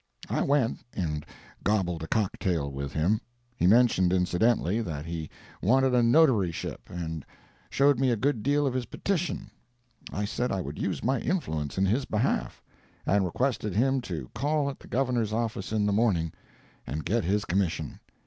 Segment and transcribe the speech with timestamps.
[0.31, 1.23] I went and
[1.63, 3.21] gobbled a cocktail with him.
[3.55, 5.29] He mentioned incidentally, that he
[5.61, 7.23] wanted a notaryship, and
[7.69, 9.51] showed me a good deal of his petition.
[10.11, 12.63] I said I would use my influence in his behalf,
[13.05, 16.33] and requested him to call at the Governor's office in the morning,
[16.87, 17.99] and get his commission.